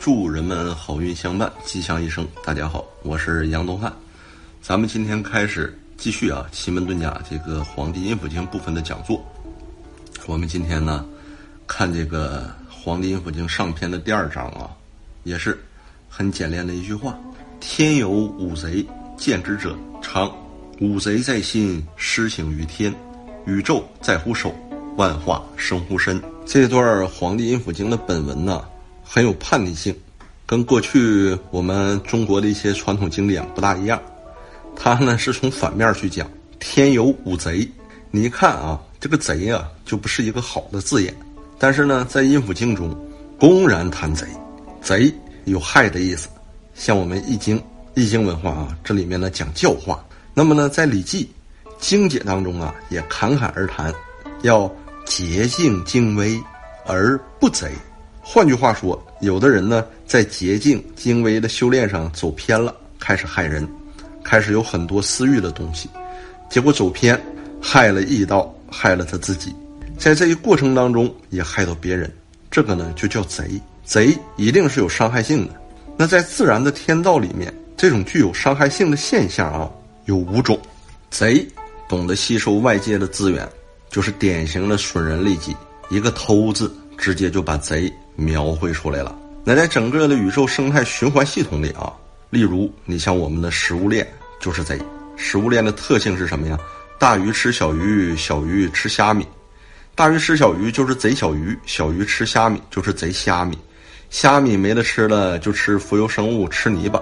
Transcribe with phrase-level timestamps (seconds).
[0.00, 2.26] 祝人们好运相伴，吉祥一生。
[2.42, 3.92] 大家好，我是杨东汉。
[4.62, 9.22] 咱们今天开始继续啊，奇门遁甲这个《黄帝阴府经》部分的讲座。
[10.24, 11.04] 我们今天呢，
[11.66, 14.70] 看这个《黄帝阴府经》上篇的第二章啊，
[15.24, 15.62] 也是
[16.08, 17.14] 很简练的一句话：
[17.60, 18.82] 天有五贼，
[19.18, 20.34] 见之者昌。
[20.80, 22.90] 五贼在心，施行于天；
[23.44, 24.54] 宇宙在乎手，
[24.96, 26.18] 万化生乎身。
[26.46, 28.64] 这段《黄帝阴府经》的本文呢，
[29.12, 29.92] 很有叛逆性，
[30.46, 34.00] 跟过去我们中国的一些传统经典不大一样。
[34.76, 37.68] 它呢是从反面去讲，天有五贼。
[38.12, 41.12] 你一看啊，这个贼啊，就不是一个好的字眼。
[41.58, 42.96] 但是呢，在阴府经中，
[43.36, 44.24] 公然谈贼，
[44.80, 45.12] 贼
[45.44, 46.28] 有害的意思。
[46.76, 47.60] 像我们易经，
[47.96, 50.06] 易经文化啊，这里面呢讲教化。
[50.34, 51.28] 那么呢，在《礼记》
[51.80, 53.92] 经解当中啊，也侃侃而谈，
[54.42, 54.72] 要
[55.04, 56.40] 洁净精微
[56.86, 57.72] 而不贼。
[58.32, 63.68] 换句话说，有的人呢，在洁净精微的修炼上走偏了，开始害人，
[64.22, 65.88] 开始有很多私欲的东西，
[66.48, 67.20] 结果走偏，
[67.60, 69.52] 害了义道，害了他自己，
[69.98, 72.08] 在这一过程当中也害到别人。
[72.52, 73.60] 这个呢，就叫贼。
[73.84, 75.60] 贼一定是有伤害性的。
[75.96, 79.68] 那在自然的天道里面，这种具有伤害性的现象啊。
[80.04, 80.56] 有五种，
[81.10, 81.44] 贼
[81.88, 83.48] 懂得吸收外界的资源，
[83.90, 85.52] 就是典型的损人利己。
[85.88, 89.16] 一个“偷”字，直接就把贼描绘出来了。
[89.44, 91.92] 那在整个的宇宙生态循环系统里啊，
[92.30, 94.06] 例如你像我们的食物链
[94.40, 94.78] 就是贼。
[95.16, 96.58] 食物链的特性是什么呀？
[96.98, 99.24] 大鱼吃小鱼，小鱼吃虾米；
[99.94, 103.58] 大鱼吃小鱼就是贼小鱼，小鱼吃虾米就是贼虾米。
[104.08, 107.00] 虾米没得吃了，就吃浮游生物，吃泥巴。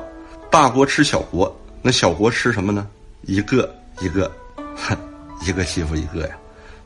[0.51, 2.87] 大国吃小国，那小国吃什么呢？
[3.23, 4.31] 一个一个，
[4.77, 4.97] 哼，
[5.47, 6.37] 一个欺负一个呀，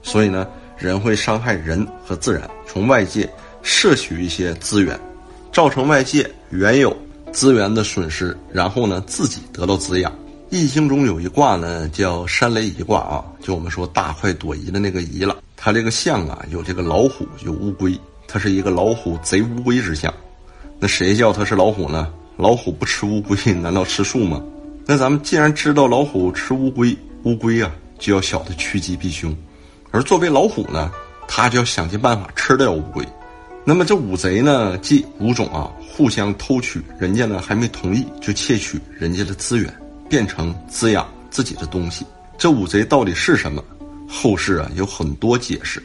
[0.02, 3.28] 所以呢，人会伤害人和自然，从外界
[3.62, 4.98] 摄取一些资源，
[5.52, 6.96] 造成外界原有
[7.32, 10.12] 资源的损失，然后呢，自己得到滋养。
[10.50, 15.38] 易经中有一卦呢，叫山雷颐卦啊，就我们说大快朵颐的那个颐了。
[15.56, 20.12] 它这个象啊，有这个老虎，有乌龟，它是一个老虎贼乌龟之象。
[20.78, 22.12] 那谁叫它是老虎呢？
[22.36, 24.42] 老虎不吃乌龟，难道吃素吗？
[24.84, 29.34] 那咱们既然知道老虎吃乌龟，乌龟啊就要晓得趋吉避凶，
[29.90, 30.90] 而作为老虎呢，
[31.28, 33.06] 它就要想尽办法吃掉乌龟。
[33.64, 39.72] 那么这五贼呢，即五种啊，互相偷取人家呢还没同意就窃取人家的资源，
[40.10, 42.04] 变成滋养自己的东西。
[42.36, 43.62] 这五贼到底是什么？
[44.08, 45.80] 后世啊有很多解释，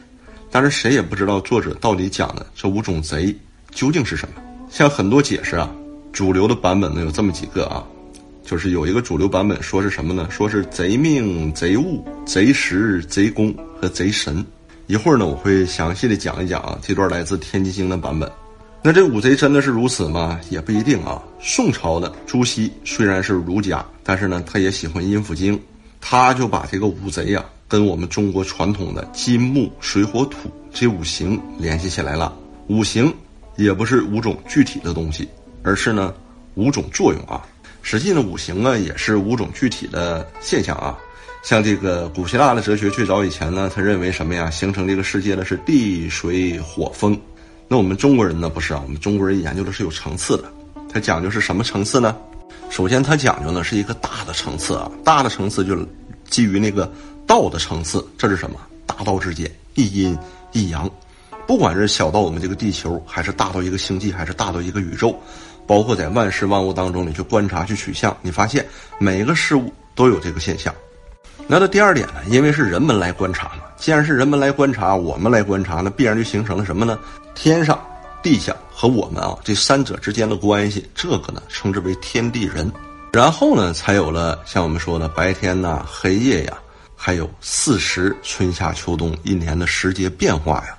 [0.50, 3.34] 但是谁也不知道作者到底讲的这五种贼
[3.72, 4.42] 究竟是什么。
[4.72, 5.70] 像很多解释啊，
[6.12, 7.86] 主流的版本呢有这么几个啊。
[8.44, 10.28] 就是有一个主流版本说是什么呢？
[10.32, 14.44] 说是贼命、贼物、贼时、贼功和贼神。
[14.88, 16.80] 一会儿呢，我会详细的讲一讲啊。
[16.82, 18.32] 这段来自《天机经》的版本。
[18.82, 20.40] 那这五贼真的是如此吗？
[20.50, 21.22] 也不一定啊。
[21.42, 25.62] 宋朝的朱熹虽然是儒家，但是呢，他也喜欢阴符经，
[26.00, 32.34] 他就把这个五贼呀跟我们中国传统的金木水火土这五行联系起来了。
[32.68, 33.14] 五行
[33.58, 35.28] 也不是五种具体的东西，
[35.64, 36.14] 而是呢
[36.56, 37.46] 五种作用啊。
[37.82, 40.98] 实际呢，五行啊也是五种具体的现象啊。
[41.48, 44.50] 像这个古希腊的哲学最早以前呢，他认为什么呀？
[44.50, 47.18] 形成这个世界的是地水火风。
[47.70, 48.82] 那我们中国人呢不是啊？
[48.84, 50.52] 我们中国人研究的是有层次的。
[50.92, 52.18] 它讲究是什么层次呢？
[52.70, 54.92] 首先，它讲究呢是一个大的层次啊。
[55.06, 55.74] 大的层次就
[56.30, 56.92] 基于那个
[57.26, 58.06] 道的层次。
[58.18, 58.60] 这是什么？
[58.86, 60.18] 大道之间一阴
[60.52, 60.92] 一阳。
[61.48, 65.18] 不管是小到我们这个地球，还是大到一个星际，还是大到一个宇宙。
[65.66, 68.68] 包括在万事万物当中，你去观察、去取象，你发现
[69.00, 70.76] 每一个事物都有这个现象。
[71.50, 72.16] 那到第二点呢？
[72.28, 77.00] 因为是人们来观察嘛，既然是人们来观察，我们来观察，那必然就形成了什么呢？
[77.34, 77.80] 天上、
[78.22, 82.70] 地下和我们啊这三者之间的关系，这个呢称之为天地人。
[83.14, 86.58] 然后呢，才有了像我们说的白天呐、黑夜呀，
[86.96, 90.78] 还有四时春夏秋冬一年的时节变化呀。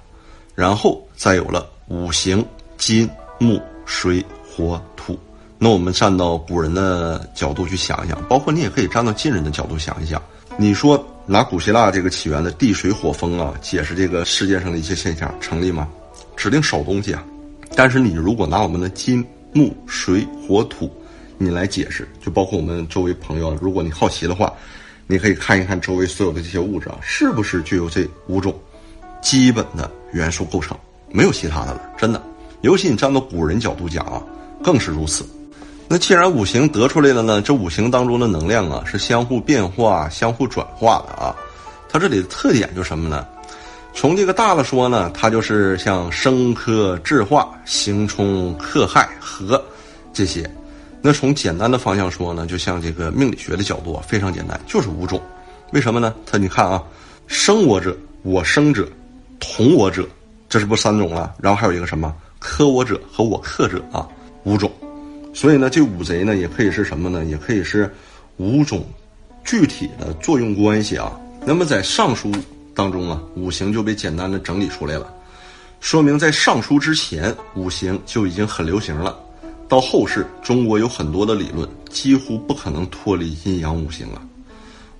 [0.54, 2.44] 然后再有了五行
[2.76, 3.08] 金
[3.38, 4.24] 木水。
[4.50, 5.16] 火土，
[5.56, 10.20] 那我们站到古人的角度去想一想，包括你也可以站到今人的角度想一想。
[10.60, 15.86] 你说拿古希腊这个起源的地水火风啊，解释这个世界上的一些现象，成立吗？
[16.36, 17.24] 指定少东西啊。
[17.76, 20.90] 但是你如果拿我们的金木水火土，
[21.38, 24.52] 你来解释，就包括我们周围朋友，如果你好奇的话，
[25.06, 28.52] 你可以看一看周围所有的这些物质啊，是不是就有这五种
[29.22, 30.76] 基本的元素构成？
[31.12, 32.20] 没有其他的了，真的。
[32.62, 34.20] 尤其你站到古人角度讲啊。
[34.60, 35.24] 更是如此。
[35.90, 41.34] 那既然五行得出来了呢，这五行当中的能量啊是相互变化、相互转化的啊。
[41.88, 43.26] 它这里的特点就是什么呢？
[43.94, 49.60] 从这个大了说呢，它就是像生克制化、刑冲克害和
[50.12, 50.48] 这些。
[51.00, 55.18] 那从简单的方向说呢，就像这个命理学的角度啊，非常简单，就是五种。
[55.72, 56.14] 为什么呢？
[56.26, 56.82] 它你看啊，
[57.26, 58.86] 生我者、我生者、
[59.40, 60.06] 同我者，
[60.50, 61.34] 这是不三种了？
[61.40, 64.06] 然后还有一个什么克我者和我克者啊，
[64.44, 64.70] 五种。
[65.40, 67.24] 所以呢，这五贼呢，也可以是什么呢？
[67.24, 67.88] 也可以是
[68.38, 68.84] 五种
[69.44, 71.12] 具体的作用关系啊。
[71.46, 72.32] 那么在尚书。
[72.74, 75.12] 当中啊，五行就被简单的整理出来了，
[75.80, 79.18] 说明在尚书之前，五行就已经很流行了。
[79.68, 84.22] 到后世，中国有很多的理论，几乎不可能脱离阴阳五行了。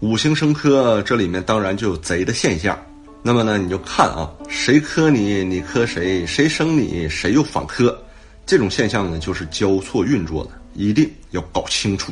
[0.01, 2.77] 五行生克，这里面当然就有贼的现象。
[3.23, 7.97] 那么呢，你就看啊，谁克你，你克谁，谁生你，谁又反克，
[8.49, 12.11] 这种现象呢，就是交错运作的，一定要搞清楚。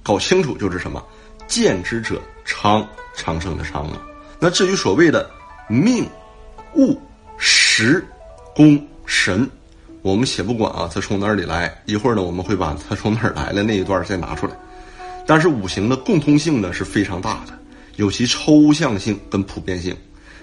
[0.00, 1.04] 搞清楚就是什么，
[1.48, 4.00] 见之者昌，昌盛的昌啊。
[4.38, 5.28] 那至于所谓的
[5.68, 6.08] 命、
[6.76, 6.96] 物、
[7.36, 8.04] 时、
[8.54, 9.50] 功、神，
[10.02, 11.82] 我们且不管啊，它从哪里来？
[11.84, 14.52] 一会儿呢，我们会把它从哪儿来的那一段再拿出来。
[15.26, 17.58] 但是五行的共通性呢是非常大的，
[17.96, 19.96] 有其抽象性跟普遍性。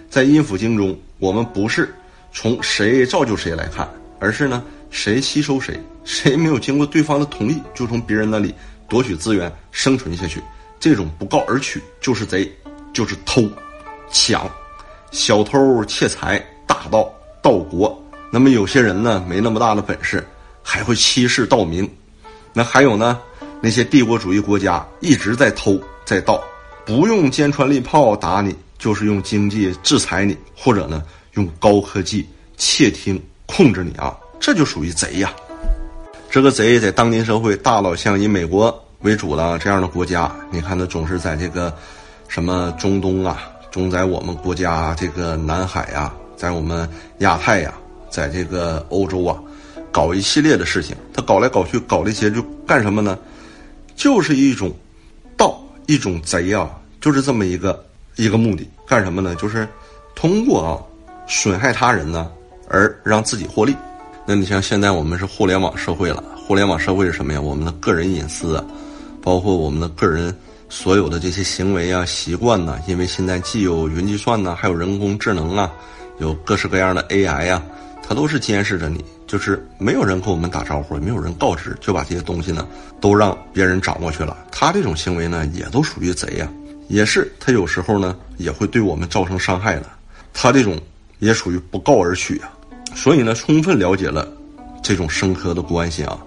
[0.10, 1.96] 在阴府经中，我们不是
[2.34, 3.90] 从谁造就谁来看，
[4.20, 8.54] 而是呢谁吸收谁，谁没有经过对方的同意就从别人那里
[8.88, 10.42] 夺取资源生存下去，
[10.80, 12.52] 这种不告而取就是贼，
[12.94, 13.50] 就是偷。
[14.12, 14.50] 抢，
[15.12, 17.08] 小偷窃财，大盗
[17.44, 18.04] 盗国。
[18.32, 20.26] 那么有些人呢，没那么大的本事，
[20.64, 21.88] 还会欺世盗名。
[22.54, 23.20] 那还有呢，
[23.62, 26.44] 那些帝国主义国家一直在偷在盗，
[26.86, 31.04] 不用坚船利炮打你，就是用经济制裁你，或者呢
[31.34, 32.28] 用高科技
[32.58, 35.32] 窃听控制你啊，这就属于贼呀。
[36.32, 41.74] 这个贼在当今社会，大到像以美国为主的这样的国家，你看他总是在这个
[42.28, 43.42] 什么中东啊。
[43.72, 46.90] 总在我们国家这个南海呀，在我们
[47.20, 47.72] 亚太呀，
[48.10, 49.38] 在这个欧洲啊，
[49.92, 50.96] 搞一系列的事情。
[51.14, 53.18] 他搞来搞去，搞这些就干什么呢？
[53.96, 54.72] 就是一种
[55.38, 56.70] 盗，一种贼啊，
[57.00, 58.68] 就是这么一个一个目的。
[58.88, 59.36] 干什么呢？
[59.36, 59.68] 就是
[60.16, 60.70] 通过啊
[61.28, 62.32] 损害他人呢，
[62.68, 63.76] 而让自己获利。
[64.32, 67.42] 那你像现在我们是互联网社会了，互联网社会是什么呀？
[67.42, 68.64] 我们的个人隐私啊，
[69.24, 70.32] 包括我们的个人。
[70.70, 75.72] 所有的这些行为啊、习惯呢，因为现在既有云计算呢，还有人工智能啊，
[76.20, 77.60] 有各式各样的 AI 呀，
[78.08, 79.04] 它都是监视着你。
[79.26, 82.68] 就是没有人跟我们打招呼，也没有人告知，就把这些东西呢
[83.02, 84.38] 都让别人掌握去了。
[84.52, 86.48] 他这种行为呢，也都属于贼呀，
[86.88, 89.88] 也是他有时候呢也会对我们造成伤害的。
[90.32, 90.80] 他这种
[91.18, 92.52] 也属于不告而取啊。
[93.02, 94.28] 所以呢，充分了解了
[94.84, 96.20] 这种生科的关系啊，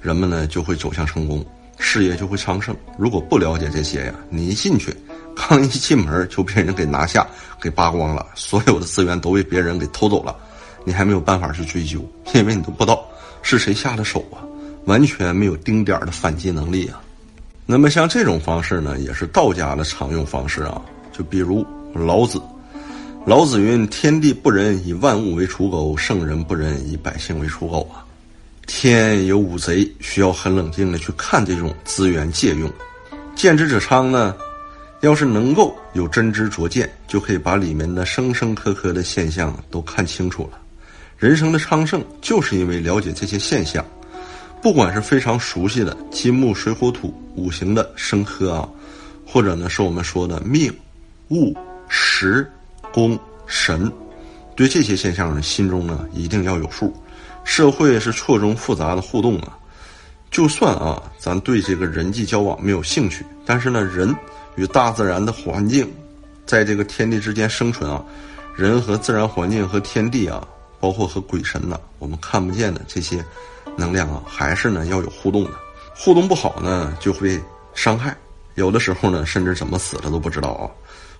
[0.00, 1.44] 人们呢就会走向成功。
[1.78, 2.74] 事业就会昌盛。
[2.98, 4.96] 如果不了解这些呀，你一进去，
[5.36, 7.26] 刚一进门就被人给拿下、
[7.60, 10.34] 给扒光了，所有的资源都被别人给偷走了，
[10.86, 12.02] 你还没有办法去追究，
[12.32, 13.04] 因为你都不知道
[13.42, 14.40] 是谁下的手啊，
[14.86, 16.98] 完全没有丁点儿的反击能力啊。
[17.66, 20.80] 那么像这种方式呢，也是道家的常用方式啊。
[21.12, 22.40] 就比如老子，
[23.26, 28.06] 老子云：“天地不仁，以万物为刍狗；圣人不仁，以百姓为刍狗。”啊。
[28.68, 32.72] 天有五贼，需要很冷静的去看这种资源借用。
[33.34, 34.36] 见之者昌呢，
[35.00, 40.58] 要是能够有真知灼见，就可以把里面的生生磕磕的现象都看清楚了。
[41.18, 43.84] 人生的昌盛，就是因为了解这些现象。
[44.62, 48.68] 不管是非常熟悉的金木水火土五行的生克啊，
[49.26, 50.72] 或者呢是我们说的命、
[51.30, 51.52] 物、
[51.88, 52.48] 时、
[52.96, 53.92] 宫、神，
[54.54, 56.90] 对这些现象呢，心中呢一定要有数。
[57.44, 59.58] 社会是错综复杂的互动啊，
[60.30, 64.16] 就算啊，咱对这个人际交往没有兴趣，但是呢，人
[64.54, 65.86] 与大自然的环境，
[66.46, 68.02] 在这个天地之间生存啊，
[68.56, 70.48] 人和自然环境和天地啊，
[70.80, 73.22] 包括和鬼神呐，我们看不见的这些
[73.76, 75.50] 能量啊，还是呢要有互动的。
[75.94, 77.38] 互动不好呢，就会
[77.74, 78.16] 伤害，
[78.54, 80.70] 有的时候呢，甚至怎么死的都不知道啊。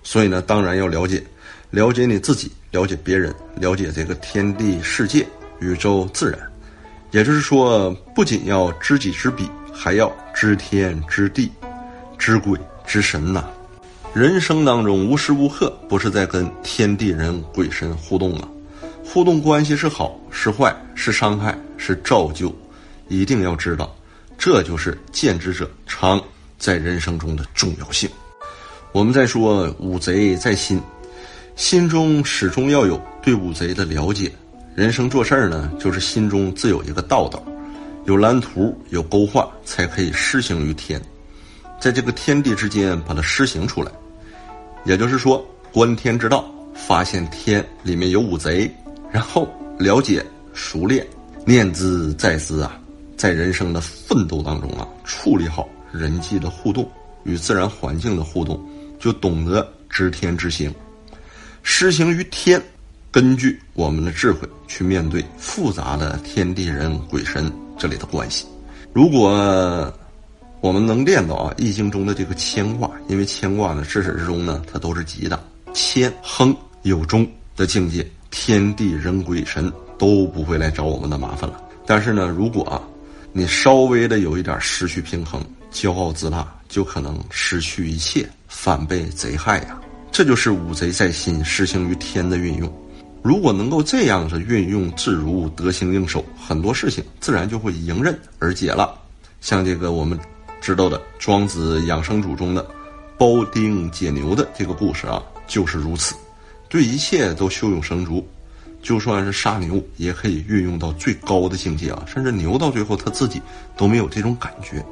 [0.01, 1.21] 所以呢，当然要了解，
[1.69, 5.27] 了解你自己，了解别人，了解这个天地世界。
[5.59, 6.39] 宇宙自然，
[7.09, 11.51] 也就是说，不仅要知己知彼，还要知天知地，
[12.17, 13.43] 知鬼知神呐。
[14.13, 18.47] 人生当中无时无刻不是在跟天地人鬼神互动啊。
[19.03, 22.55] 互动关系是好是坏是伤害是造就，
[23.07, 23.95] 一定要知道，
[24.37, 26.21] 这就是见之者昌
[26.59, 28.07] 在人生中的重要性。
[28.91, 30.79] 我们再说五贼在心，
[31.57, 34.31] 心中始终要有对五贼的了解。
[34.75, 37.43] 人生做事儿呢，就是心中自有一个道道，
[38.05, 41.01] 有蓝图，有勾画，才可以施行于天，
[41.79, 43.91] 在这个天地之间把它施行出来。
[44.85, 46.45] 也就是说，观天之道，
[46.75, 48.71] 发现天里面有五贼，
[49.11, 49.49] 然后
[49.79, 50.23] 了解
[50.53, 51.05] 熟练，
[51.43, 52.79] 念兹在兹啊，
[53.17, 56.87] 在人生的奋斗当中啊，处理好人际的互动
[57.23, 58.63] 与自然环境的互动，
[58.99, 60.71] 就懂得知天之行，
[61.69, 62.63] 施行于天，
[63.11, 68.47] 根据我们的智慧去面对复杂的天地人鬼神这里的关系。
[68.93, 69.93] 如果
[70.61, 75.37] 我们能练到啊，《易经》中的这个乾卦，因为乾卦呢，至始至终呢，它都是吉的，
[75.73, 81.61] 谦亨有终的境界，天地人鬼神都不会来找我们的麻烦了。
[81.85, 82.81] 但是呢，如果啊，
[83.33, 89.77] 你稍微的有一点失去平衡，骄傲自大，就可能失去一切，反被贼害呀。
[90.11, 92.71] 这就是五贼在心，施行于天的运用。
[93.21, 98.97] 如果能够这样子运用自如，得心应手，很多事情自然就会迎刃而解了。
[99.41, 100.19] 像这个我们。
[100.59, 102.67] 知道的《庄子养生主》中的
[103.15, 106.15] “包丁解牛”的这个故事啊，就是如此。
[106.67, 108.27] 对一切都胸有成竹，
[108.81, 112.03] 就算是杀牛，也可以运用到最高的境界啊！
[112.07, 113.39] 甚至牛到最后他自己
[113.77, 114.83] 都没有这种感觉。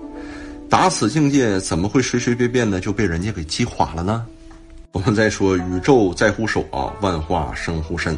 [0.69, 4.25] 达此境界，怎么会随随便便的就被人家给击垮了呢？
[4.95, 8.17] 我们再说“宇宙在乎手啊，万化生乎身”。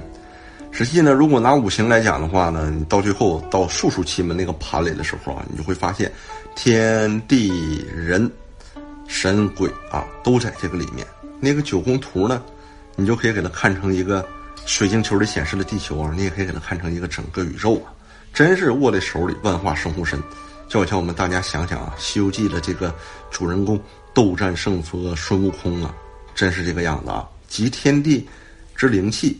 [0.69, 6.11] 实际呢，如果拿五行来讲的话呢，你到最后到数数奇门那个盘里的时候啊，你就会发现。
[6.55, 8.31] 天地人、
[9.07, 11.05] 神鬼啊，都在这个里面。
[11.39, 12.43] 那个九宫图呢，
[12.95, 14.23] 你就可以给它看成一个
[14.67, 17.89] 水晶球里显示的地球啊，你也可以给它看成一个整个宇宙啊。
[18.35, 20.21] 真是握在手里，万化生乎身。
[20.67, 22.93] 就好像我们大家想想啊，《西游记》的这个
[23.31, 23.81] 主人公
[24.13, 25.91] 斗战胜佛孙悟空啊，
[26.37, 28.25] 真是这个样子啊，集天地
[28.75, 29.37] 之灵气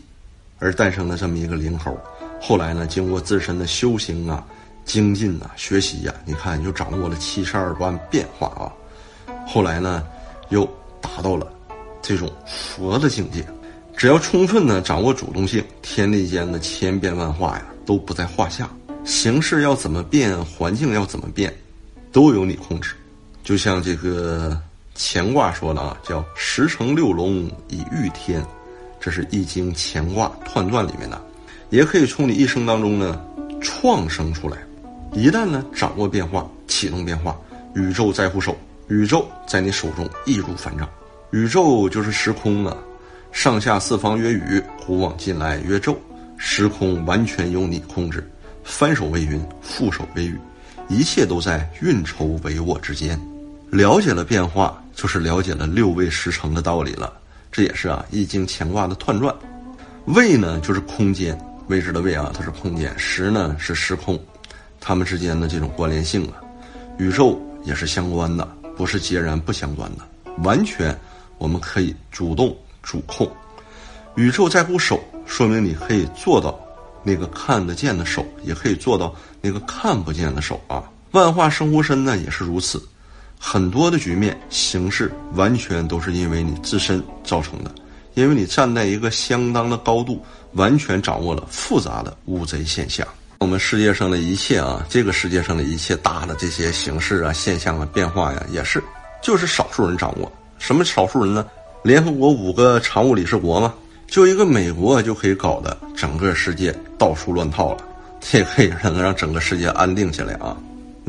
[0.58, 1.98] 而诞生的这么一个灵猴。
[2.38, 4.44] 后来呢，经过自身的修行啊。
[4.84, 8.72] 精进呐，学习呀，你看又掌握了七十二般变化啊。
[9.46, 10.02] 后来呢，
[10.48, 10.64] 又
[10.98, 11.46] 达到了
[12.00, 13.44] 这种佛的境界。
[13.94, 18.66] 只要充分的掌握主动性，天地间的千变万化呀都不在话下。
[19.04, 21.54] 形势要怎么变，环境要怎么变，
[22.10, 22.94] 都由你控制。
[23.44, 24.58] 就像这个
[25.00, 28.44] 乾卦说的啊，叫“十成六龙以御天”，
[28.98, 31.22] 这是《易经》乾卦彖传里面的，
[31.70, 33.24] 也可以从你一生当中呢
[33.60, 34.58] 创生出来。
[35.12, 37.38] 一旦呢掌握变化，启动变化，
[37.76, 40.88] 宇宙在乎手，宇宙在你手中易如反掌。
[41.30, 42.76] 宇宙就是时空啊，
[43.30, 45.96] 上下四方曰宇，古往今来曰宙。
[46.36, 48.28] 时空完全由你控制，
[48.64, 50.36] 翻手为云，覆手为雨，
[50.88, 53.16] 一切都在运筹帷幄之间。
[53.70, 57.12] 了解了变化，就是了解了六位时程的道理了。
[57.52, 59.34] 这也是啊《易经》乾卦的彖传。
[60.06, 64.18] 位呢就是空间，位置的位啊，它是空间；时呢是时空。
[64.80, 66.40] 它们之间的这种关联性啊，
[66.98, 70.98] 宇宙也是相关的，不是截然不相关的，完全
[71.36, 73.30] 我们可以主动主控。
[74.14, 76.58] 宇宙在乎手，说明你可以做到
[77.02, 80.82] 那个看得见的手，也可以做到那个看不见的手啊。
[81.10, 82.82] 万化生乎身呢，也是如此。
[83.38, 87.70] 很多的局面形式完全都是因为你自身造成的，
[88.14, 90.20] 因为你站在一个相当的高度，
[90.52, 93.06] 完全掌握了复杂的乌贼现象。
[93.38, 98.82] 我们世界上的一切啊，这个世界上的一切大的这些形式啊、现象啊、变化呀，也是
[99.22, 100.30] 就是少数人掌握。
[100.58, 101.46] 什么少数人呢？
[101.84, 103.72] 联合国五个常务理事国嘛，
[104.08, 107.84] 就一个美国就可以搞得整个世界到处乱套了，
[108.20, 110.56] 这也可以能让整个世界安定下来啊。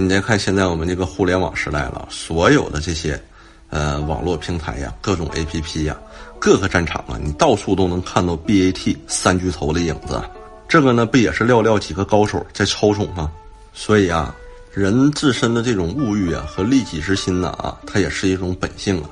[0.01, 3.21] 你再看现在我们这个互联网时代了，所有的这些
[3.69, 5.99] 呃网络平台呀、各种 APP 呀、
[6.39, 10.23] 各个战场啊，你到处都能看到 BAT 三巨头的影子。
[10.69, 13.29] 这个呢，不也是寥寥几个高手在操纵吗？
[13.73, 14.33] 所以啊，
[14.71, 19.09] 人自身的这种物欲啊和利己之心呢啊，它也是一种本性啊，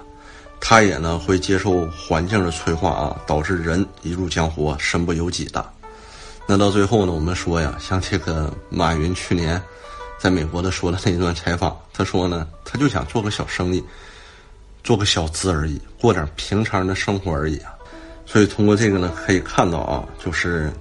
[0.62, 5.70] 它也呢会接受环境的催化啊，导致人一入江湖身不由己的。
[6.48, 9.62] 那到最后呢，我们说呀，像这个马云去年
[10.18, 13.84] 在美国的说的那一段采访，他说呢，他就想做个小生意，
[14.84, 17.74] 做个小资而已，过点平常的生活而已啊。
[18.26, 20.72] 所以通过这个呢，可以看到啊，就是。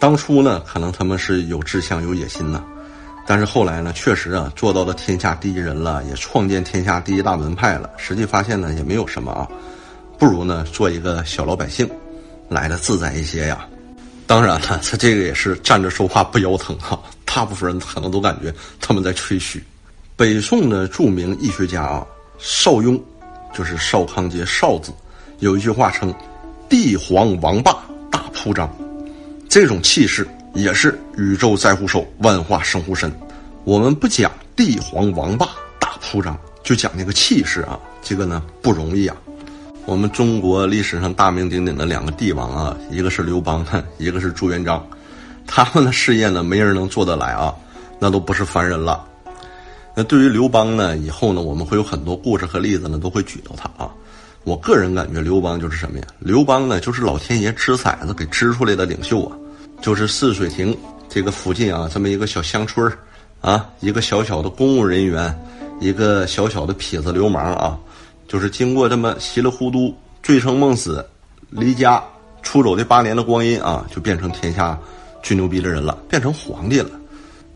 [0.00, 2.64] 当初呢，可能他们是有志向、有野心呢，
[3.24, 7.88] 但是后来呢，确实啊，做到了天下第一人了，也创建天下第一大门派了。
[7.96, 9.46] 实际发现呢，也没有什么啊，
[10.18, 11.88] 不如呢，做一个小老百姓，
[12.48, 13.64] 来的自在一些呀。
[14.26, 16.98] 当然了，他这个也是站着说话不腰疼哈。
[17.24, 19.62] 大部分人可能都感觉他们在吹嘘。
[20.16, 22.06] 北宋的著名易学家啊，
[22.38, 23.02] 邵雍，
[23.54, 24.92] 就是邵康节邵字，
[25.38, 26.14] 有一句话称
[26.68, 27.76] ：“帝皇王霸
[28.10, 28.70] 大铺张。”
[29.48, 33.12] 这种气势也是宇宙在乎手，万化生乎身。
[33.64, 35.48] 我们不讲帝皇王霸
[35.78, 39.16] 大铺张，就讲那个气势啊，这个呢不容易啊。
[39.84, 43.66] 我们中国历史上大名鼎鼎的两个帝王啊，一个是刘邦，
[43.98, 44.84] 一个是朱元璋，
[45.46, 47.52] 他们的事业呢，没人能做得来啊，
[47.98, 49.04] 那都不是凡人了。
[49.94, 53.90] 那对于刘邦呢，以后呢，我们会有很多故事和例子呢，都会举到他啊。
[54.44, 56.04] 我个人感觉刘邦就是什么呀？
[56.20, 59.36] 刘邦呢，就是老天爷掷骰子给掷出来的领袖啊，
[59.82, 60.76] 就是泗水亭
[61.08, 62.90] 这个附近啊，这么一个小乡村
[63.40, 65.36] 啊，一个小小的公务人员，
[65.80, 67.76] 一个小小的痞子流氓啊。
[68.32, 71.06] 就是经过这么稀里糊涂、醉生梦死、
[71.50, 72.02] 离家
[72.42, 74.78] 出走这八年的光阴啊，就变成天下
[75.22, 76.88] 最牛逼的人了，变成皇帝了。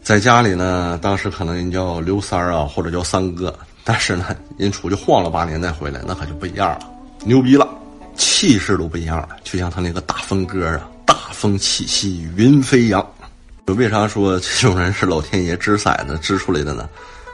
[0.02, 6.80] 在家里呢，当时可能人叫刘三儿啊，或者叫三哥，但是呢，人出去晃了八年再回来，那可就不一样了，
[7.25, 7.66] 牛逼了，
[8.14, 9.30] 气势都不一样了。
[9.45, 13.02] 就像他那个大风歌啊，“大风起兮云飞扬”。
[13.78, 16.87] 为啥说这种人是老天爷掷骰子掷出来的呢？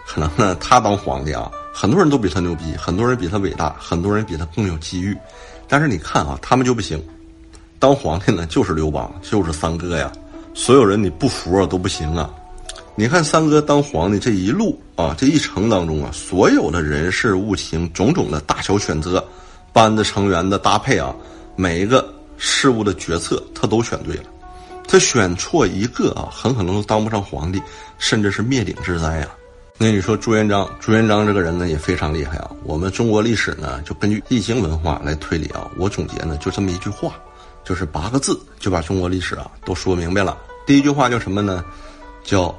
[0.06, 1.50] 可能呢，他当皇帝啊。
[1.74, 5.16] 很多人都比他牛逼，很多人比他伟大，很多人比他更有机遇，
[5.66, 7.02] 但是你看啊，他们就不行。
[7.78, 10.12] 当皇帝呢，就是刘邦，就是三哥呀。
[10.52, 12.30] 所有人你不服啊都不行啊。
[12.94, 19.26] 你看三哥当皇帝这一路啊，这一程当中啊，所有的人事物情、种种的大小选择、
[19.72, 21.16] 班子成员的搭配啊，
[21.56, 24.24] 每一个事物的决策他都选对了。
[24.86, 27.62] 他选错一个啊，很可能都当不上皇帝，
[27.96, 29.28] 甚至是灭顶之灾呀。
[29.82, 32.48] 那你说朱元璋，朱元璋这个人呢也非常厉害啊。
[32.62, 35.68] 我们中国历史呢就根据易经文化来推理啊。
[35.76, 37.14] 我总结呢就这么一句话，
[37.64, 40.38] 就是八个字就把中国历史啊都说明白了。
[40.68, 41.64] 第一句话叫什么呢？
[42.22, 42.54] 叫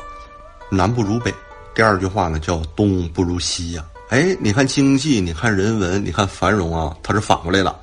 [0.69, 1.33] 南不如北。
[1.73, 3.85] 第二句话呢叫东不如西呀。
[4.09, 7.79] 哎，你看经济，你看人文，你看繁荣啊，它是反过来了。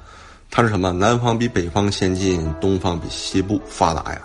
[0.51, 0.93] 它是什么？
[0.93, 4.21] 南方比北方先进，东方比西部发达呀。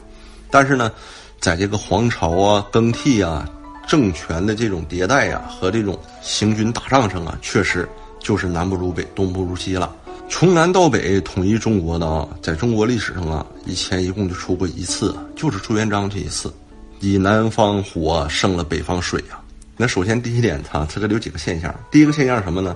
[0.52, 0.92] 但是呢，
[1.40, 3.50] 在这个皇朝啊更替啊。
[3.88, 7.88] 政权的这种迭代呀，和这种行军打仗上啊，确实
[8.20, 9.96] 就是南不如北，东不如西了。
[10.28, 16.52] 从南到北统一中国的啊，在中国历史上啊，以前一共就出过一次，就是朱元璋这一次，
[17.00, 19.38] 以南方火胜了北方水啊。
[19.78, 21.74] 那首先第一点，它它这里有几个现象。
[21.92, 22.76] 第一个现象是什么呢？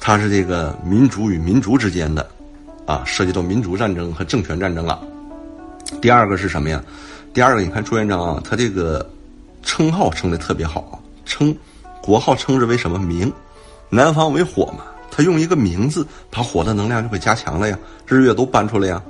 [0.00, 2.26] 它是这个民族与民族之间的，
[2.86, 5.02] 啊，涉及到民族战争和政权战争了。
[6.00, 6.82] 第二个是什么呀？
[7.34, 9.06] 第二个，你看朱元璋啊，他这个。
[9.62, 10.94] 称号称的特别好啊，
[11.24, 11.56] 称
[12.02, 13.32] 国号称之为什么明？
[13.88, 19.02] 南方为火嘛，他用一个名字把火的能量就给加强了呀，日月都搬出来呀。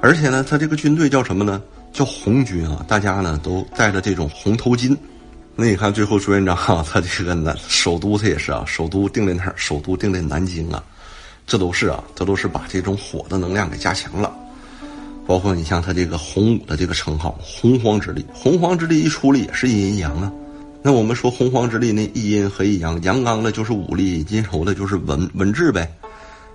[0.00, 1.60] 而且呢，他这个军队叫什么呢？
[1.92, 4.96] 叫红军啊，大家呢都戴着这种红头巾。
[5.56, 9.52] 那你看最后朱元璋哈， 他这个南首都他也是啊，首都定在哪儿？
[9.56, 10.82] 首都定在南京啊，
[11.46, 14.32] 这都是啊，这都是把这种火的能量给加强了。
[15.30, 20.32] 包括你像他这个洪武的这个称号，洪荒之力，洪荒之力一出来也是阴阳啊。
[20.82, 25.88] 那我们说洪荒之力，那一阴和一阳，阳刚的就是武力，阴柔的就是文文治呗。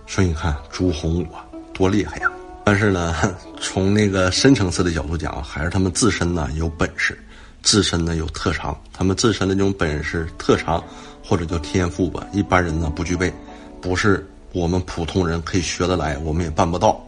[0.05, 2.29] 所以你看朱洪武啊多厉害呀！
[2.65, 3.15] 但是呢，
[3.61, 7.17] 从那个深层次的角度讲，还是他们自身呢有本事，
[7.63, 10.83] 自身呢有特长，他们自身的这种本事、特长
[11.23, 13.31] 或者叫天赋吧，一般人呢不具备，
[13.79, 17.01] 不是我们普通人可以学得来，我们也办不到。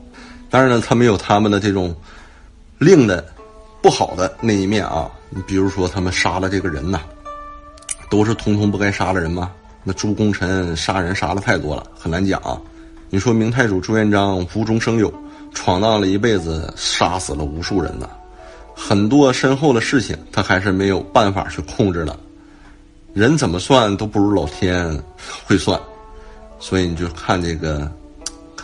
[0.49, 1.93] 当然了，他们有他们的这种
[2.77, 3.25] 令的
[3.81, 5.10] 不好的那一面啊。
[5.29, 7.01] 你比如说，他们杀了这个人呐，
[8.10, 9.51] 都是通通不该杀的人吗？
[9.83, 12.57] 那朱功臣杀人杀的太多了，很难讲啊。
[13.10, 15.13] 你说明太祖朱元璋无中生有，
[15.53, 18.07] 闯荡了一辈子，杀死了无数人呐，
[18.73, 22.17] 很多身后的事情他还是没有办法去控制的。
[23.13, 25.03] 人怎么算都不如老天
[25.45, 25.77] 会算，
[26.57, 27.91] 所以你就看这个。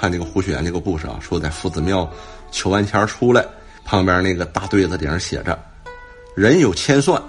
[0.04, 2.12] 看这个胡雪岩这个故事啊，说在夫子庙
[2.52, 3.46] 求完签出来，
[3.86, 5.58] 旁边那个大对子顶上写着
[6.36, 7.24] “人有千算”，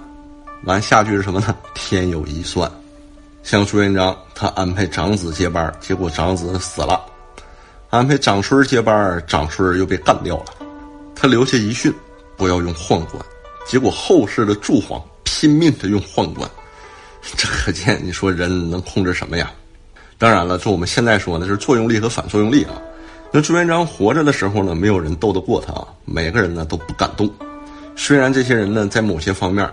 [0.65, 2.69] 完下句是什么呢？“天有一算”。
[3.43, 6.99] 像朱元璋，他安排长子接班，结果长子死了；
[7.91, 10.47] 安排长孙接班，长孙又被干掉了。
[11.15, 11.93] 他留下遗训，
[12.35, 13.25] 不要用宦官，
[13.65, 16.49] 结果后世的诸皇拼命的用宦官，
[17.37, 19.49] 这可见你说人能控制什么呀？
[20.17, 22.81] 当然了，就我们现在说呢，是作用力和反作用力啊。
[23.31, 27.29] 那朱元璋活着的时候呢，没有人斗得过他啊，每个人呢都不敢动。
[27.97, 29.69] 虽然这些人呢，在某些方面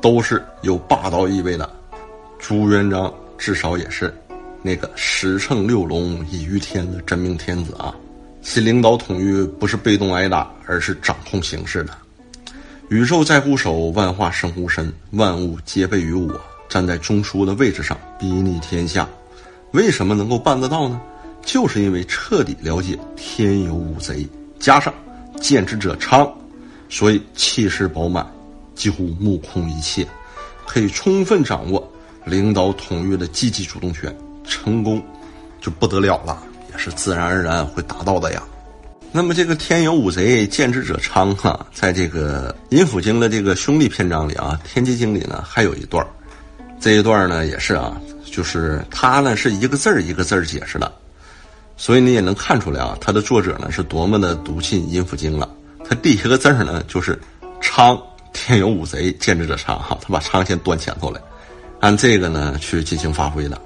[0.00, 1.68] 都是有霸道意味的，
[2.38, 4.14] 朱元璋至少也是
[4.62, 7.94] 那个十乘六龙以御天的真命天子啊。
[8.42, 11.92] 其领导统御不是被动挨打，而是掌控形势的。
[12.88, 19.08] 宇宙在乎手，万化生乎身，万物皆备于我，站在中枢的位置上，睥睨天下。
[19.72, 21.00] 为什么能够办得到呢？
[21.42, 24.28] 就是因为彻底了解天有五贼，
[24.58, 24.92] 加上
[25.40, 26.30] 见之者昌，
[26.88, 28.26] 所以气势饱满，
[28.74, 30.06] 几乎目空一切，
[30.66, 31.90] 可以充分掌握
[32.26, 35.02] 领导统御的积极主动权，成功
[35.60, 38.42] 就不得了了，也是自然而然会达到的呀。
[39.12, 46.06] 那么这个天有五贼，见之者昌哈，在这个《阴府经》的这个兄弟篇章里啊，《天机经》里呢还有一段
[46.78, 50.90] 这一段呢也是啊，就是他呢是一个字儿一个字儿解释的，
[51.76, 55.48] 所以你也能看出来啊，他的作者呢是多么的笃信《阴府经》了。
[55.84, 57.18] 他第一个字儿呢就是
[57.60, 58.00] 昌，
[58.32, 61.20] 天有五贼，见之者昌哈，他把昌先端前头来，
[61.80, 63.60] 按这个呢去进行发挥的。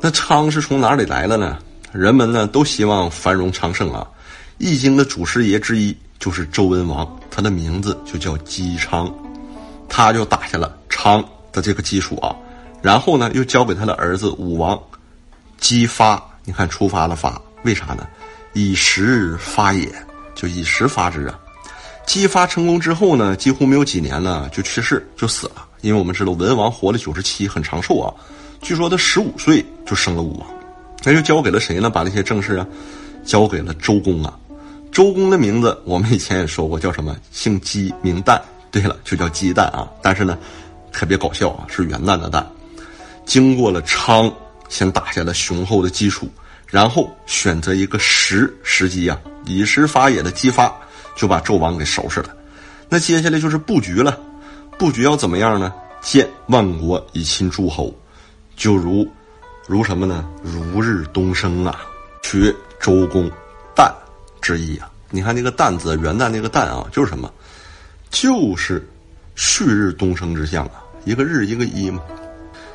[0.00, 1.58] 那昌是从哪里来的呢？
[1.92, 4.04] 人们呢都希望繁荣昌盛啊，
[4.58, 9.08] 《易经》的祖师爷之一就是周文王，他的名字就叫姬昌，
[9.88, 11.24] 他就打下了昌。
[11.54, 12.34] 的这个基础啊，
[12.84, 14.78] 然后呢，又交给他的儿子武王，
[15.58, 16.22] 姬发。
[16.44, 18.06] 你看，出发了发，为啥呢？
[18.52, 19.90] 以时发也，
[20.34, 21.40] 就以时发之啊。
[22.04, 25.66] 姬发成功之后呢，几乎没有几年呢，就去世，就死了。
[25.80, 28.12] 因为我们知道文王活了九十七，很长寿啊。
[28.60, 30.46] 据说他十五岁就生了武王，
[31.04, 31.88] 那就交给了谁呢？
[31.88, 32.66] 把那些政事啊，
[33.24, 34.38] 交给了周公啊。
[34.92, 37.16] 周公的名字我们以前也说过，叫什么？
[37.32, 38.38] 姓姬，名旦。
[38.70, 39.88] 对了，就叫姬旦啊。
[40.02, 40.36] 但是呢。
[40.96, 42.44] 特别搞笑啊，是元旦的旦，
[43.24, 44.32] 经过了昌，
[44.68, 46.28] 先打下了雄厚的基础，
[46.66, 50.72] 然后选择一个时时机啊，以时发野的激发，
[51.16, 52.28] 就把纣王给收拾了。
[52.88, 54.18] 那接下来就是布局了，
[54.78, 55.72] 布局要怎么样呢？
[56.00, 57.94] 建万国以亲诸侯，
[58.56, 59.08] 就如
[59.66, 60.28] 如什么呢？
[60.42, 61.80] 如日东升啊，
[62.22, 63.30] 取周公
[63.74, 63.90] 旦
[64.42, 64.90] 之意啊。
[65.10, 67.32] 你看那个旦字，元旦那个旦啊，就是什么？
[68.10, 68.86] 就是
[69.34, 70.82] 旭日东升之象啊。
[71.04, 72.02] 一个日一个一嘛，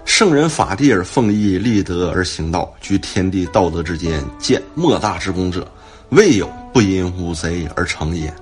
[0.06, 5.70] 圣人法地而奉义，立德而行道，居天地道德之间，见莫大之功者，
[6.10, 8.34] 未有不因五贼而成也。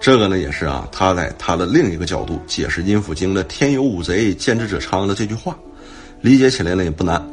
[0.00, 5.56] 这个呢也是啊，他在他的另一个角度解释《阴府经》的“天有五贼，见之者昌”的这句话，
[6.20, 7.24] 理解起来呢也不难。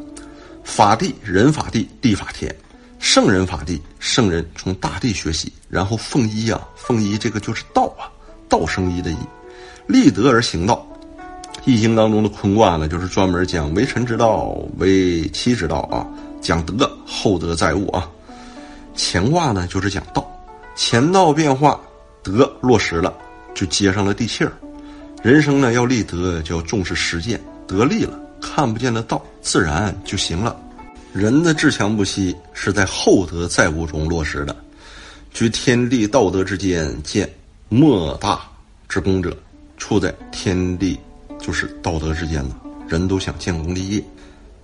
[0.64, 2.56] 法地人法地，地法天，
[3.00, 8.08] 圣人法地，圣人从大地学习，然后奉一啊，奉一这个就是道啊，
[8.48, 9.18] 道生一的一，
[9.88, 10.88] 立德而行道。
[11.66, 16.06] 易经当中的坤卦呢，就是专门讲为臣之道、为妻之道啊，
[16.42, 18.10] 讲德厚德载物啊。
[18.96, 20.30] 乾卦呢，就是讲道，
[20.76, 21.80] 乾道变化，
[22.22, 23.14] 德落实了，
[23.56, 24.52] 就接上了地气儿。
[25.22, 30.60] 人生呢，要立德，就要重视实践，得力了，看不见的道自然就行了。
[31.14, 34.54] 人的自强不息是在厚德载物中落实的。
[35.32, 37.28] 居天地道德之间，见
[37.70, 38.42] 莫大
[38.90, 39.36] 之功者，
[39.78, 41.00] 处在天地。
[41.44, 42.56] 就是道德之间呢，
[42.88, 44.04] 人都想建功立业，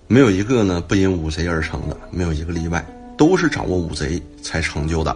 [0.07, 2.83] 没有一个呢不因五贼而成的，没有一个例外，
[3.17, 5.13] 都是掌握五贼才成就的。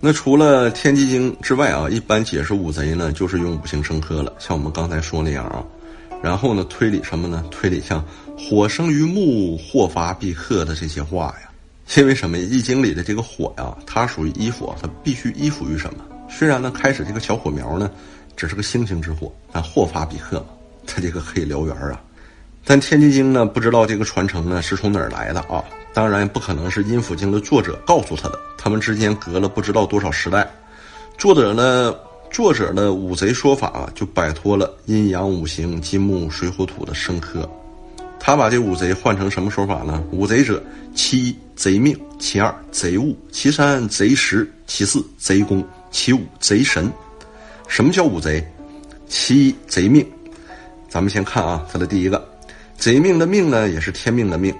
[0.00, 5.62] 那除了天机经之外啊，一般解释五贼呢，就是用五行生克了，像我们刚才说那样啊。
[6.22, 7.44] 然后呢，推理什么呢？
[7.50, 8.02] 推理像
[8.38, 11.50] 火生于木，祸发必克的这些话呀。
[11.96, 12.38] 因为什么？
[12.38, 16.04] 易经里的这个火呀，它属于依附，它必须依附于什么？
[16.28, 17.90] 虽然呢，开始这个小火苗呢，
[18.34, 20.46] 只是个星星之火，但祸发必克嘛。
[20.88, 22.00] 他这个可以燎原啊，
[22.64, 25.62] 但《天机经》呢，不知道这个传承呢是从哪儿来的啊？
[25.92, 30.48] 当然不可能是《阴府经》的作者告诉他的，他们之间隔了不知道多少时代。
[31.18, 31.94] 作者呢，
[32.30, 37.48] 作者的五贼说法就摆脱了阴阳五行、金木水火土的生科，
[38.20, 40.02] 他把这五贼换成什么说法呢？
[40.10, 40.62] 五贼者，
[40.94, 46.92] 其一贼命，其二贼物，其三贼时，其四贼功，其五贼神。
[47.68, 48.46] 什么叫五贼？
[49.08, 50.06] 其一贼命。
[50.88, 52.26] 咱们先看啊，它的第一个，
[52.76, 54.54] 贼命的命呢，也是天命的命。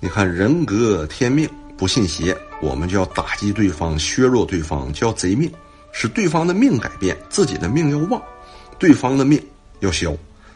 [0.00, 5.50] 你看人格天命，不信邪，我们就要打击对方，削弱对方，叫贼命，
[5.92, 8.20] 使对方的命改变，自己的命要旺，
[8.78, 9.40] 对方的命
[9.80, 10.12] 要消。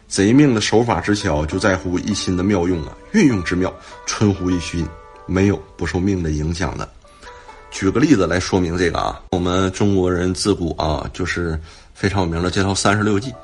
[0.09, 3.75] 贼命的手法之巧，就在乎一心的妙用啊，运用之妙，
[4.07, 4.87] 春乎一心，
[5.27, 6.89] 没有不受命的影响的。
[7.73, 11.61] 举个例子来说明这个啊，我们中国人自古啊，就是
[11.93, 13.35] 非常有名的这套三十六计。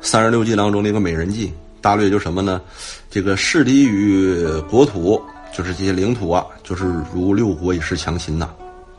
[0.00, 2.60] 三十六计当中的一个美人计，大略就什么呢？
[3.10, 5.20] 这个势敌于国土，
[5.52, 6.84] 就是这些领土啊，就是
[7.14, 8.48] 如六国以示强秦呐，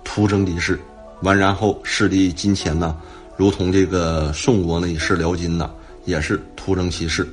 [0.04, 0.76] 突征敌势；
[1.22, 2.96] 完然后势敌金钱呐，
[3.38, 5.72] 如同这个宋国呢以示辽金呐，
[6.06, 7.28] 也是突征其势。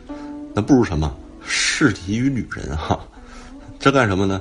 [0.54, 1.14] 那不如什么？
[1.44, 2.98] 势敌于女人哈，
[3.78, 4.40] 这干什么呢？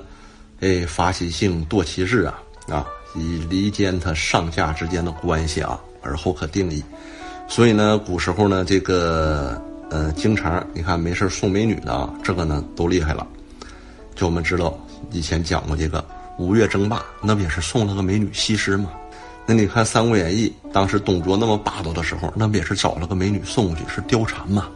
[0.62, 2.86] 哎，发其性，堕其势啊啊，
[3.16, 6.84] 以离间他上下之间的关系啊，而后可定义。
[7.48, 13.26] 所以呢，古时候呢，这个呃，经常你看没事送美女的啊，这个呢都厉害了。
[14.16, 14.78] 就我们知道
[15.12, 16.04] 以前讲过这个
[16.38, 18.92] 五岳争霸，那不也是送了个美女西施吗？
[19.46, 24.68] 那你看《三国演义》，当时董卓那么霸道的时候，那不也是找了个美女送过去是貂蝉吗？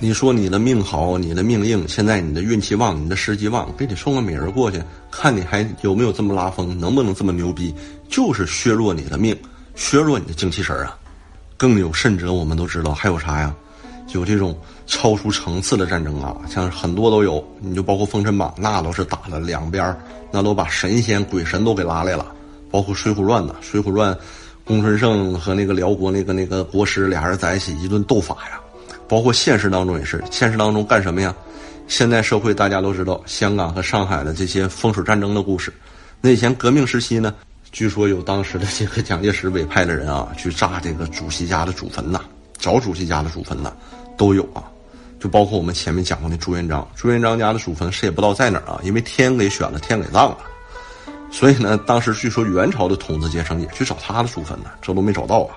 [0.00, 7.72] 你说你的命好，你的命硬，现在你的运气旺，你的时机旺，给你送个美人过去，看你还有没有这么拉风，能不能这么牛逼？
[8.08, 9.36] 就是削弱你的命，
[9.76, 10.98] 削弱你的精气神啊！
[11.62, 13.54] 更有甚者，我们都知道还有啥呀？
[14.08, 19.96] 有这种超出层次的战争啊，像很多都有，你就包括封神榜，那都是打了两边，
[20.32, 22.26] 那都把神仙鬼神都给拉来了，
[22.68, 24.18] 包括水浒传呢，水浒传，
[24.64, 28.60] 公孙胜和那个辽国那个那个国师俩人在一起一顿斗法呀。
[29.06, 31.32] 包括现实当中也是，现实当中干什么呀？
[31.86, 35.72] 现代社会大家都知道，香港和上海的这些风水战争的故事。
[36.20, 37.32] 那以前革命时期呢，
[37.72, 42.20] 据说有当时的这个蒋介石委派的人啊， 去炸这个主席家的祖坟呐，
[42.58, 43.72] 找主席家的祖坟呐，
[44.16, 44.62] 都有啊。
[45.18, 50.38] 就包括我们前面讲过的朱元璋，朱元璋家的祖坟谁也不知道在哪儿啊，因为天给选了，天给葬了。
[51.30, 55.56] 所以呢，当时据说元朝的统治阶层也去找他的祖坟呢，这都没找到啊。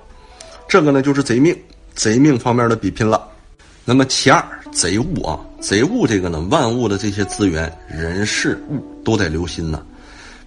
[0.69, 1.53] 这个呢，就是贼命，
[1.95, 3.27] 贼命方面的比拼了。
[3.83, 9.83] 那么其二，贼物啊，贼物这个呢，万物的这些资源、人事物都得留心呐。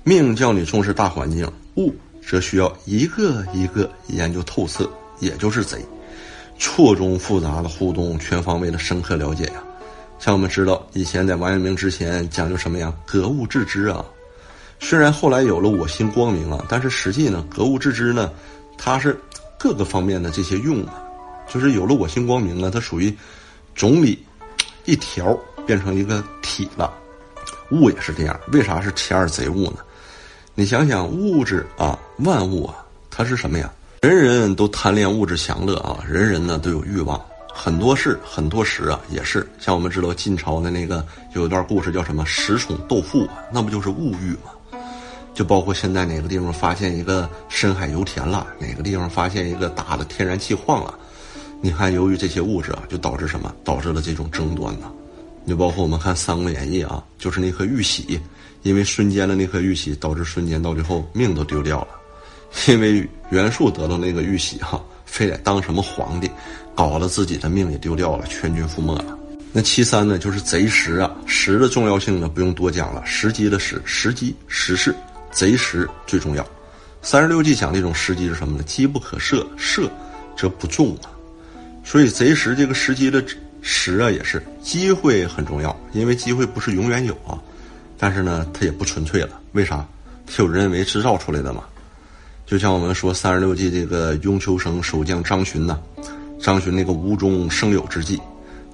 [0.08, 1.94] 命叫你重视大环境，物
[2.26, 4.90] 则需要一个一个研究透彻，
[5.20, 5.84] 也就是贼，
[6.58, 9.62] 错综复杂的互动，全方位的深刻了解呀。
[10.18, 12.90] 像我们知道，以前在王阳明之前讲究什么呀？
[13.04, 14.02] 格物致知啊。
[14.80, 18.32] 虽然后来有了我心光明啊，但是实际呢，格物致知呢，
[18.78, 19.20] 它是
[19.58, 21.04] 各个方面的这些用啊。
[21.52, 23.14] 就是有了我心光明呢，它属于
[23.74, 24.24] 总理
[24.86, 26.90] 一条变成一个体了。
[27.72, 29.80] 物也是这样，为啥是其二贼物呢？
[30.58, 33.72] 你想想，物质啊，万物啊，它是什么呀？
[34.02, 39.48] 人人都贪恋物质享乐啊，人人呢都有欲望，很多事很多时啊也是。
[39.60, 44.80] 像我们知道晋朝的那个有一段故事叫什么“十宠斗富”啊，那不就是物欲吗？
[45.32, 50.92] 就包括现在哪个地方发现一个深海油田了，哪个地方发现一个大的天然气矿了。
[51.60, 53.54] 你看，由于这些物质啊，就导致什么？
[53.62, 54.90] 导致了这种争端呢？
[55.48, 58.20] 就包括我们看《三国演义》啊，就是那颗玉玺，
[58.62, 61.88] 因为瞬间的那颗玉玺，导致瞬间到最后命都丢掉了。
[62.68, 66.30] 因为袁术得到那个玉玺哈，非得当什么皇帝，
[66.74, 69.18] 搞得自己的命也丢掉了，全军覆没了。
[69.52, 74.94] 那其三呢，就是贼时啊，时的重要性呢，不用多讲了，时机的时，时机时事，
[75.30, 76.46] 贼时最重要。
[77.02, 78.62] 三十六计讲这种时机是什么呢？
[78.64, 79.90] 机不可设，设
[80.36, 81.12] 则不中啊。
[81.84, 83.22] 所以贼时这个时机的
[83.60, 87.38] 时啊，也是机会很重要，因为机会不是永远有啊，
[87.98, 89.30] 但是呢，它也不纯粹了。
[89.52, 89.86] 为啥？
[90.26, 91.64] 它有人为制造出来的嘛。
[92.46, 95.78] 就像我们说三十六计这个雍丘城守将张巡呐，
[96.40, 98.18] 张巡那个无中生有之计，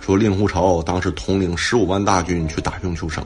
[0.00, 3.24] 说令狐潮当时统领十五万大军去打雍丘城，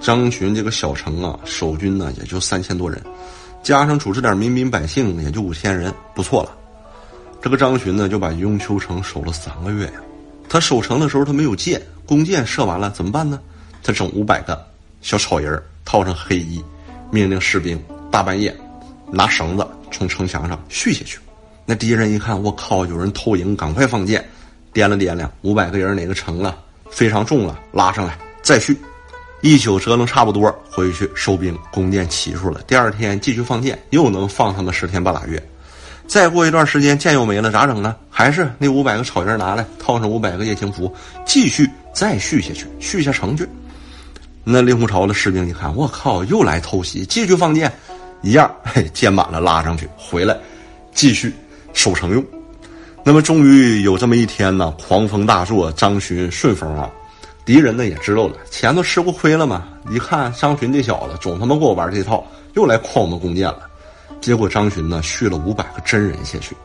[0.00, 3.02] 张巡这个小城啊，守军呢也就三千多人，
[3.62, 6.56] 加上处置点民兵百姓也就五千人，不错了。
[7.40, 9.94] 这个张巡呢，就把雍丘城守了三个月呀。
[10.52, 13.40] 他守城的时候，他没有箭，弓箭射完了怎么办呢？
[13.82, 14.62] 他整五百个
[15.00, 16.62] 小草人套上黑衣，
[17.10, 18.54] 命令士兵大半夜
[19.10, 21.18] 拿绳子从城墙上续下去。
[21.64, 24.22] 那敌人一看，我靠，有人偷营，赶快放箭，
[24.74, 26.58] 掂量掂量，五百个人哪个成了？
[26.90, 28.76] 非常重了，拉上来再续。
[29.40, 32.60] 一宿折腾差不多，回去收兵，弓箭齐出了。
[32.66, 35.42] 第二天继续放箭，又能放他们十天半拉月。
[36.12, 37.96] 再过一段时间，箭又没了，咋整呢？
[38.10, 40.94] 还是那五百个草人拿来，套上五百个夜行符，
[41.24, 43.48] 继续再续下去，续下城去。
[44.44, 47.72] 那令狐潮的士兵一看，我靠，又来偷袭，继续放箭，
[48.20, 50.36] 一样，嘿，箭满了拉上去，回来
[50.92, 51.32] 继续
[51.72, 52.22] 守城用。
[53.02, 56.90] 那么终于有这么一天呢，狂风大作，张巡顺风啊，
[57.46, 62.22] 敌人呢也知道了，前头吃过亏了嘛，一看张巡这小子总他妈给我玩这套，
[62.52, 63.70] 又来诓我们弓箭了。
[64.22, 66.56] 结果张巡呢续了五百个真人下去，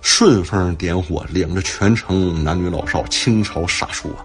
[0.00, 4.24] 顺风点火，领着全城男女老少倾巢杀出啊，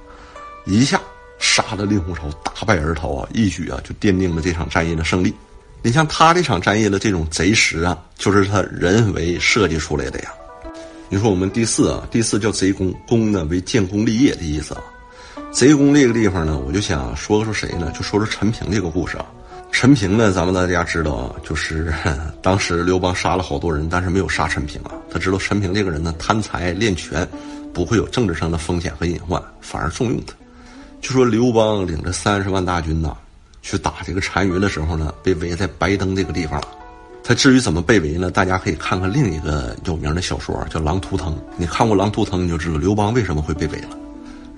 [0.66, 1.00] 一下
[1.38, 5.34] 杀了令狐潮大败而逃啊，一举啊就奠定了这场战役的胜利。
[5.82, 10.32] 你像他这场战役的这种贼时啊，就是他人为设计出来的呀。
[11.10, 14.82] 你说我们第四啊，第四叫贼功，功呢为建功立业的意思啊。
[15.52, 17.92] 贼功这个地方呢，我就想说说谁呢？
[17.92, 19.26] 就说说陈平这个故事啊。
[19.72, 20.32] 陈平呢？
[20.32, 21.94] 咱们大家知道啊，就是
[22.42, 24.92] 当时刘邦杀了好多人，但是没有杀陈平啊。
[25.10, 27.28] 他知道陈平这个人呢，贪财练权，
[27.74, 30.34] 不会有政治上的风险和隐患，反而重用他。
[31.02, 33.16] 就说刘邦领着三十万大军呐，
[33.62, 36.68] 去打这个单于的时候呢，被围在白登这个地方了。
[37.24, 38.30] 他至于怎么被围呢？
[38.30, 41.34] 大家可以看看另一个有名的小说叫《狼图腾》。
[41.58, 43.98] 你看过《狼图腾》，你就知道刘邦为什么会被围了。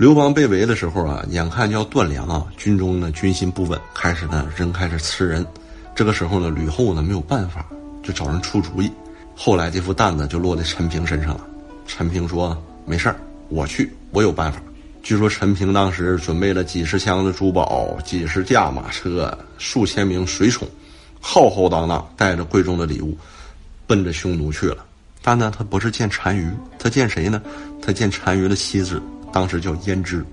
[0.02, 5.46] 刘邦被围的时候啊，眼看就要断粮啊，军中呢军心不稳，开始呢人开始吃人。
[5.94, 7.64] 这个时候呢，吕后呢没有办法，
[8.02, 8.92] 就找人出主意。
[9.36, 11.46] 后来这副担子就落在陈平身上了。
[11.86, 13.16] 陈平说：“没事儿，
[13.50, 14.60] 我去，我有办法。”
[15.04, 20.68] 据说陈平当时准备了几十箱的珠宝、几十架马车、数千名随从，
[21.20, 23.16] 浩浩荡荡带着贵重的礼物，
[23.86, 24.84] 奔着匈奴去了。
[25.22, 27.40] 但呢，他不是见单于，他见谁呢？
[27.80, 29.00] 他见单于的妻子，
[29.32, 30.26] 当时叫胭脂。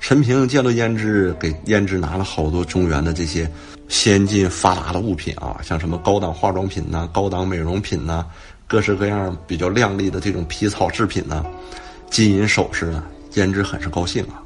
[0.00, 3.48] 陈平见到胭脂，给胭脂拿了好多中原的这些
[3.88, 8.26] 先进发达的物品啊，像什么高档化妆品呐、高档美容品呐、
[8.66, 11.44] 各式各样比较靓丽的这种皮草制品呐、
[12.10, 13.04] 金银首饰呢。
[13.34, 14.42] 胭脂很是高兴啊，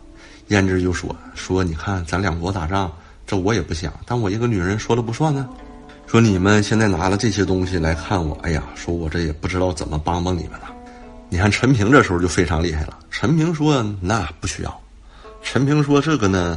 [0.50, 2.92] 胭脂就说：“说你看咱两国打仗，
[3.26, 5.48] 这我也不想，但我一个女人说了不算呢。
[6.06, 10.75] 说你们现在拿了这些东西来看我，哎呀，说我这也不知道怎么帮帮你们了。
[11.28, 12.98] 你看陈平这时候就非常厉害了。
[13.10, 14.80] 陈平说：那不需要。
[15.42, 16.56] 陈平说：这个呢，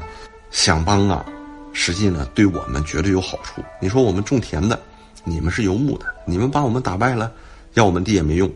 [0.52, 1.26] 想帮啊，
[1.74, 3.64] 实际呢对我们绝对有好处。
[3.82, 4.80] 你说我们种田的，
[5.24, 7.32] 你们是游牧的，你们把我们打败了，
[7.74, 8.50] 要我们地也没用。”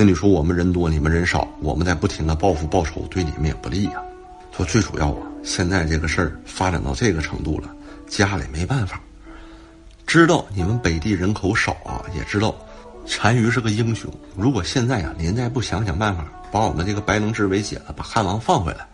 [0.00, 4.00] 那你说我们人多，你们人少，我们在不停的报复报仇，对你们也不利呀。
[4.56, 7.68] 说最主要啊，现在这个事儿发展到这个程度了，
[8.06, 9.00] 家里没办法。
[10.06, 12.54] 知道你们北地人口少啊，也知道
[13.16, 14.12] 单于是个英雄。
[14.36, 18.86] 如果现在啊，您再不想想办法，把我们这个白龙之围解了，把汉王放回来，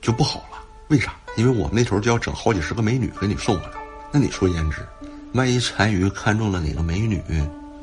[0.00, 0.58] 就不好了。
[0.88, 1.14] 为啥？
[1.36, 3.72] 因为我们那头就要整好几十个美女给你送回来。
[4.10, 4.86] 那你说胭脂，
[5.34, 7.22] 万一单于看中了哪个美女？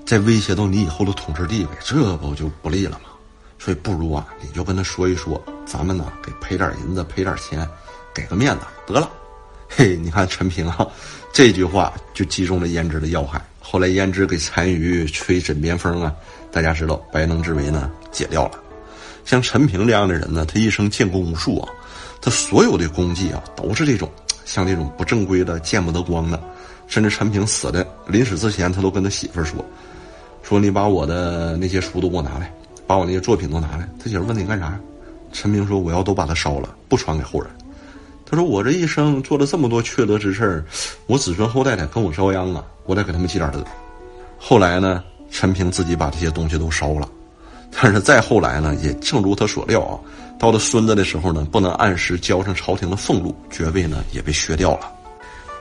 [0.06, 3.10] 再威胁到你以后的统治地位，这不就不利了吗？
[3.58, 7.68] 所以不如啊，你就跟他说一说，咱们呢给赔点银子，赔点钱，
[8.14, 9.10] 给个面子得了。
[9.70, 10.86] 嘿，你看陈平啊，
[11.34, 13.44] 这句话就击中了胭脂的要害。
[13.68, 16.14] 后来胭脂给单于吹枕边风啊，
[16.52, 18.60] 大家知道白能之围呢解掉了。
[19.26, 21.68] 像陈平这样的人呢，他一生建功无数啊，
[22.22, 24.08] 他所有的功绩啊都是这种
[24.46, 26.40] 像这种不正规的、见不得光的。
[26.88, 29.66] 甚至陈平死的临死之前，他都跟他媳妇说。
[30.44, 32.54] 说你把我的那些书都给我拿来，
[32.86, 33.90] 把我那些作品都拿来。
[34.00, 34.80] 他媳妇问你干啥？
[35.34, 37.50] 陈平说我要都把它烧了，不传给后人。
[38.28, 40.66] 他说我这一生做了这么多缺德之事儿，
[41.06, 43.64] 我子孙后代得跟我遭殃啊，我得给他们积点德。
[44.40, 47.08] 后来呢，陈平自己把这些东西都烧了，
[47.72, 50.00] 但是再后来呢，也正如他所料啊，
[50.40, 54.92] 到了孙子的时候呢，不能按时交上朝廷的俸禄，爵位呢也被削掉了。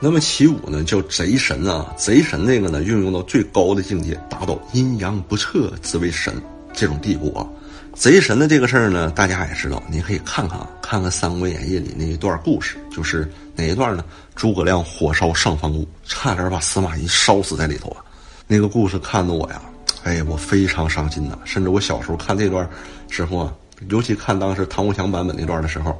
[0.01, 6.33] 那么其五呢，叫贼神啊，贼神那个呢，运用到最高的境界，达到阴阳不测之为神
[6.73, 7.47] 这种地步啊。
[7.95, 14.03] 贼神的这个事儿呢，大家也知道，你可以看看啊看看《三国演义》里那一段故事，就是哪一段呢？
[14.35, 18.03] 诸葛亮火烧上方谷，差点把司马懿烧死在里头啊。
[18.47, 19.61] 那个故事看得我呀，
[20.03, 21.39] 哎，我非常伤心呐。
[21.45, 22.69] 甚至我小时候看这段
[23.09, 23.53] 时候啊，
[23.87, 25.97] 尤其看当时唐国强版本那段的时候，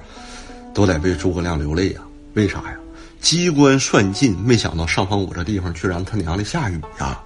[0.73, 2.01] 都得为诸葛亮流泪呀。
[2.33, 2.75] 为啥呀？
[3.21, 7.19] 机关算尽，没想到上方谷这地方居然他娘的下雨呀！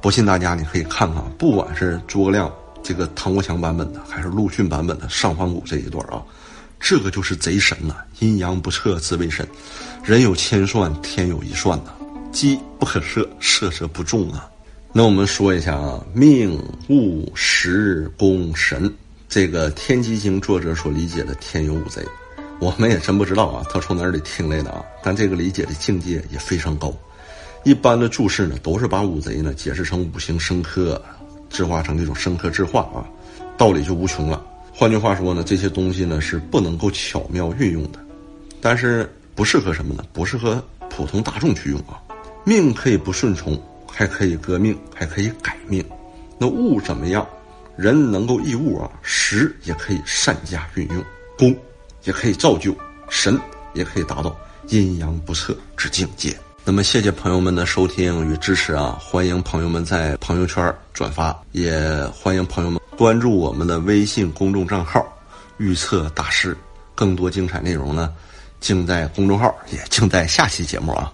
[0.00, 2.50] 不信大家你可以看看，不管是诸葛亮
[2.82, 6.22] 这个唐国强版本的，还是陆逊版本的上方谷这一段啊，
[6.80, 7.94] 这个就是贼神呐！
[8.18, 9.46] 阴阳不测自为神，
[10.04, 11.92] 人有千算，天有一算呐，
[12.32, 14.48] 机不可设，设则不中啊。
[14.92, 18.92] 那我们说一下啊，命物时宫神，
[19.28, 22.04] 这个《天机经》作者所理解的天有五贼。
[22.60, 24.84] 我们也真不知道啊，他从哪里听来的啊？
[25.02, 26.94] 但这个理解的境界也非常高。
[27.64, 31.00] 一般的注释呢，都是把五贼呢解释成五行生克，
[31.52, 33.04] 制化成这种生克制化啊，
[33.56, 34.44] 道理就无穷了。
[34.72, 38.00] 换句话说呢，这些东西呢是不能够巧妙运用的，
[38.60, 40.02] 但是不适合什么呢？
[40.12, 42.00] 不适合普通大众去用啊。
[42.44, 45.84] 命可以不顺从，还可以革命，还可以改命。
[46.38, 47.24] 那物怎么样？
[47.76, 51.04] 人能够易物啊，时也可以善加运用，
[51.38, 51.54] 功。
[52.04, 52.74] 也可以造就
[53.08, 53.38] 神，
[53.74, 54.36] 也可以达到
[54.66, 56.36] 阴阳不测之境界。
[56.64, 58.96] 那么，谢谢朋友们的收听与支持啊！
[59.00, 61.76] 欢迎朋友们在朋友圈转发，也
[62.14, 65.04] 欢迎朋友们关注我们的微信公众账号
[65.58, 66.56] “预测大师”。
[66.94, 68.14] 更多精彩内容呢，
[68.60, 71.12] 尽在公众号，也尽在下期节目啊！